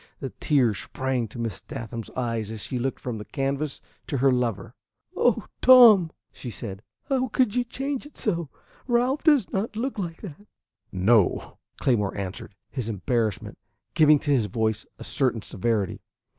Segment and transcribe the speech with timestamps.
[0.19, 4.31] The tears sprang to Miss Sathman's eyes as she looked from the canvas to her
[4.31, 4.73] lover.
[5.15, 8.49] "Oh, Tom," she said, "how could you change it so?
[8.87, 10.47] Ralph does not look like that."
[10.91, 13.59] "No," Claymore answered, his embarrassment
[13.93, 16.01] giving to his voice a certain severity.